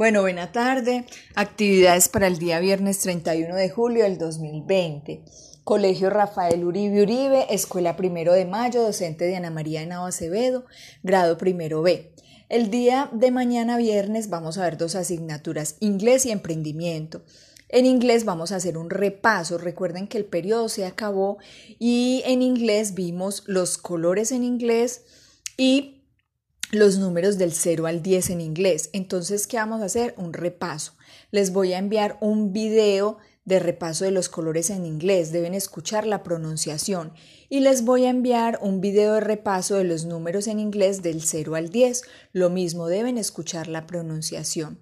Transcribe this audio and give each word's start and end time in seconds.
Bueno, 0.00 0.22
buena 0.22 0.50
tarde. 0.50 1.04
Actividades 1.34 2.08
para 2.08 2.26
el 2.26 2.38
día 2.38 2.58
viernes 2.58 3.00
31 3.00 3.54
de 3.54 3.68
julio 3.68 4.04
del 4.04 4.16
2020. 4.16 5.26
Colegio 5.62 6.08
Rafael 6.08 6.64
Uribe 6.64 7.02
Uribe, 7.02 7.44
Escuela 7.50 7.96
Primero 7.96 8.32
de 8.32 8.46
Mayo, 8.46 8.80
docente 8.82 9.26
de 9.26 9.36
Ana 9.36 9.50
María 9.50 9.82
Henao 9.82 10.06
Acevedo, 10.06 10.64
grado 11.02 11.36
primero 11.36 11.82
B. 11.82 12.14
El 12.48 12.70
día 12.70 13.10
de 13.12 13.30
mañana 13.30 13.76
viernes 13.76 14.30
vamos 14.30 14.56
a 14.56 14.64
ver 14.64 14.78
dos 14.78 14.94
asignaturas, 14.94 15.76
inglés 15.80 16.24
y 16.24 16.30
emprendimiento. 16.30 17.22
En 17.68 17.84
inglés 17.84 18.24
vamos 18.24 18.52
a 18.52 18.56
hacer 18.56 18.78
un 18.78 18.88
repaso. 18.88 19.58
Recuerden 19.58 20.08
que 20.08 20.16
el 20.16 20.24
periodo 20.24 20.70
se 20.70 20.86
acabó 20.86 21.36
y 21.78 22.22
en 22.24 22.40
inglés 22.40 22.94
vimos 22.94 23.42
los 23.46 23.76
colores 23.76 24.32
en 24.32 24.44
inglés 24.44 25.02
y 25.58 25.99
los 26.72 26.98
números 26.98 27.36
del 27.36 27.52
0 27.52 27.86
al 27.86 28.02
10 28.02 28.30
en 28.30 28.40
inglés. 28.40 28.90
Entonces, 28.92 29.46
¿qué 29.46 29.56
vamos 29.56 29.82
a 29.82 29.86
hacer? 29.86 30.14
Un 30.16 30.32
repaso. 30.32 30.92
Les 31.30 31.52
voy 31.52 31.72
a 31.72 31.78
enviar 31.78 32.16
un 32.20 32.52
video 32.52 33.18
de 33.44 33.58
repaso 33.58 34.04
de 34.04 34.12
los 34.12 34.28
colores 34.28 34.70
en 34.70 34.86
inglés. 34.86 35.32
Deben 35.32 35.54
escuchar 35.54 36.06
la 36.06 36.22
pronunciación. 36.22 37.12
Y 37.48 37.60
les 37.60 37.84
voy 37.84 38.04
a 38.04 38.10
enviar 38.10 38.60
un 38.62 38.80
video 38.80 39.14
de 39.14 39.20
repaso 39.20 39.76
de 39.76 39.84
los 39.84 40.04
números 40.04 40.46
en 40.46 40.60
inglés 40.60 41.02
del 41.02 41.22
0 41.22 41.56
al 41.56 41.70
10. 41.70 42.02
Lo 42.32 42.50
mismo, 42.50 42.86
deben 42.86 43.18
escuchar 43.18 43.66
la 43.66 43.86
pronunciación. 43.86 44.78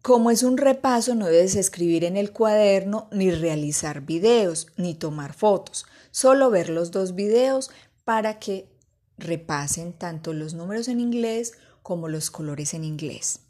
Como 0.00 0.30
es 0.30 0.42
un 0.42 0.58
repaso, 0.58 1.14
no 1.14 1.26
debes 1.26 1.56
escribir 1.56 2.04
en 2.04 2.16
el 2.16 2.30
cuaderno, 2.30 3.08
ni 3.10 3.30
realizar 3.30 4.02
videos, 4.02 4.68
ni 4.76 4.94
tomar 4.94 5.32
fotos. 5.32 5.86
Solo 6.10 6.50
ver 6.50 6.68
los 6.68 6.90
dos 6.90 7.14
videos 7.14 7.70
para 8.04 8.38
que 8.38 8.73
repasen 9.18 9.92
tanto 9.92 10.32
los 10.32 10.54
números 10.54 10.88
en 10.88 11.00
inglés 11.00 11.52
como 11.82 12.08
los 12.08 12.30
colores 12.30 12.74
en 12.74 12.84
inglés. 12.84 13.40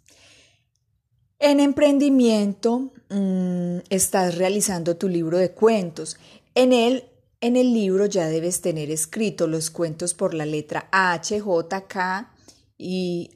En 1.39 1.61
emprendimiento 1.61 2.93
mm, 3.11 3.79
estás 3.91 4.37
realizando 4.37 4.97
tu 4.97 5.09
libro 5.09 5.39
de 5.39 5.51
cuentos. 5.51 6.17
En 6.55 6.73
él, 6.73 7.05
en 7.41 7.57
el 7.57 7.73
libro 7.75 8.07
ya 8.07 8.29
debes 8.29 8.61
tener 8.61 8.91
escrito 8.91 9.47
los 9.47 9.71
cuentos 9.71 10.15
por 10.15 10.33
la 10.35 10.47
letra 10.47 10.89
H, 10.91 11.41
J, 11.41 11.87
K 11.87 12.33
y 12.79 13.31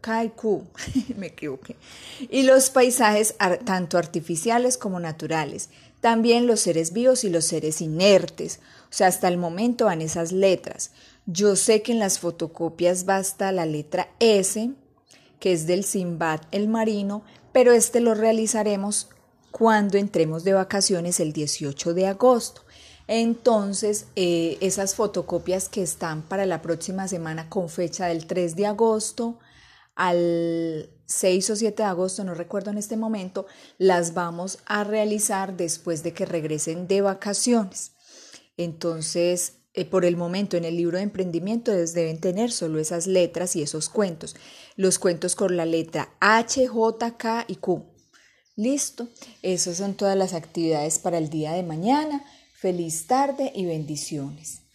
K 0.00 0.24
y 0.24 0.28
Q. 0.30 0.66
Me 1.16 1.28
equivoqué. 1.28 1.76
Y 2.30 2.42
los 2.42 2.70
paisajes 2.70 3.34
tanto 3.64 3.98
artificiales 3.98 4.76
como 4.78 5.00
naturales. 5.00 5.70
También 6.00 6.46
los 6.46 6.60
seres 6.60 6.92
vivos 6.92 7.24
y 7.24 7.30
los 7.30 7.44
seres 7.44 7.80
inertes. 7.80 8.60
O 8.84 8.92
sea, 8.92 9.08
hasta 9.08 9.28
el 9.28 9.38
momento 9.38 9.86
van 9.86 10.02
esas 10.02 10.32
letras. 10.32 10.92
Yo 11.26 11.56
sé 11.56 11.82
que 11.82 11.90
en 11.90 11.98
las 11.98 12.20
fotocopias 12.20 13.04
basta 13.04 13.50
la 13.50 13.66
letra 13.66 14.08
S, 14.20 14.70
que 15.40 15.52
es 15.52 15.66
del 15.66 15.84
Simbad 15.84 16.40
el 16.52 16.68
Marino, 16.68 17.24
pero 17.52 17.72
este 17.72 18.00
lo 18.00 18.14
realizaremos 18.14 19.08
cuando 19.50 19.98
entremos 19.98 20.44
de 20.44 20.52
vacaciones 20.52 21.18
el 21.18 21.32
18 21.32 21.94
de 21.94 22.06
agosto. 22.06 22.62
Entonces, 23.08 24.06
eh, 24.14 24.56
esas 24.60 24.94
fotocopias 24.94 25.68
que 25.68 25.82
están 25.82 26.22
para 26.22 26.46
la 26.46 26.62
próxima 26.62 27.08
semana 27.08 27.48
con 27.48 27.68
fecha 27.68 28.06
del 28.06 28.26
3 28.26 28.54
de 28.54 28.66
agosto 28.66 29.38
al 29.96 30.90
6 31.06 31.50
o 31.50 31.56
7 31.56 31.82
de 31.82 31.88
agosto, 31.88 32.22
no 32.22 32.34
recuerdo 32.34 32.70
en 32.70 32.78
este 32.78 32.96
momento, 32.96 33.46
las 33.78 34.14
vamos 34.14 34.58
a 34.66 34.84
realizar 34.84 35.56
después 35.56 36.02
de 36.02 36.12
que 36.12 36.26
regresen 36.26 36.86
de 36.86 37.00
vacaciones. 37.00 37.92
Entonces, 38.56 39.54
por 39.84 40.04
el 40.04 40.16
momento 40.16 40.56
en 40.56 40.64
el 40.64 40.76
libro 40.76 40.96
de 40.96 41.04
emprendimiento 41.04 41.70
deben 41.70 42.18
tener 42.18 42.50
solo 42.50 42.78
esas 42.78 43.06
letras 43.06 43.56
y 43.56 43.62
esos 43.62 43.88
cuentos. 43.88 44.34
Los 44.76 44.98
cuentos 44.98 45.36
con 45.36 45.56
la 45.56 45.66
letra 45.66 46.14
H, 46.20 46.66
J, 46.66 47.16
K 47.16 47.44
y 47.46 47.56
Q. 47.56 47.84
Listo, 48.56 49.08
esas 49.42 49.76
son 49.76 49.94
todas 49.94 50.16
las 50.16 50.32
actividades 50.32 50.98
para 50.98 51.18
el 51.18 51.28
día 51.28 51.52
de 51.52 51.62
mañana. 51.62 52.24
Feliz 52.54 53.06
tarde 53.06 53.52
y 53.54 53.66
bendiciones. 53.66 54.65